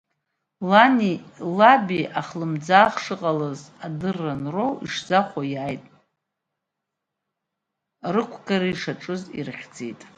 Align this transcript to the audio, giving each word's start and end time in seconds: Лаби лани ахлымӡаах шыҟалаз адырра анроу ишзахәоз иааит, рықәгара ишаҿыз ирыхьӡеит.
Лаби 0.69 1.13
лани 1.57 2.01
ахлымӡаах 2.19 2.93
шыҟалаз 3.03 3.59
адырра 3.85 4.31
анроу 4.35 4.71
ишзахәоз 4.85 5.45
иааит, 5.53 5.83
рықәгара 8.13 8.67
ишаҿыз 8.73 9.21
ирыхьӡеит. 9.37 9.99